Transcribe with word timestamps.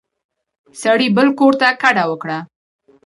سړي 0.81 1.07
بل 1.17 1.27
کور 1.39 1.53
ته 1.61 1.67
کډه 1.81 2.03
وکړه. 2.09 2.37